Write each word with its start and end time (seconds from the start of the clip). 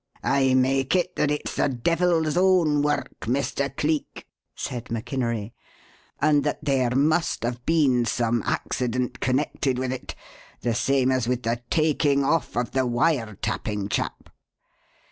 "I 0.23 0.55
make 0.55 0.95
it 0.95 1.15
that 1.17 1.29
it's 1.29 1.55
the 1.57 1.69
devil's 1.69 2.35
own 2.35 2.81
work, 2.81 3.19
Mr. 3.19 3.69
Cleek," 3.77 4.25
said 4.55 4.85
MacInery, 4.89 5.51
"and 6.19 6.43
that 6.43 6.57
there 6.65 6.89
must 6.95 7.43
have 7.43 7.63
been 7.67 8.05
some 8.05 8.41
accident 8.47 9.19
connected 9.19 9.77
with 9.77 9.93
it, 9.93 10.15
the 10.61 10.73
same 10.73 11.11
as 11.11 11.27
with 11.27 11.43
the 11.43 11.61
taking 11.69 12.23
off 12.23 12.57
of 12.57 12.71
the 12.71 12.87
wire 12.87 13.37
tapping 13.43 13.89
chap." 13.89 14.31